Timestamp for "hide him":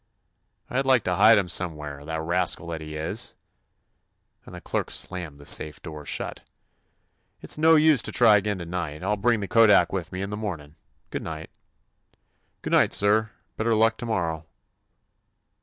1.13-1.43